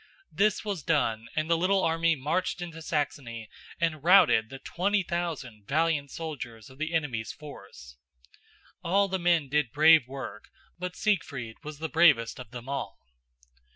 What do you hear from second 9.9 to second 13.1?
work, but Siegfried was the bravest of them all.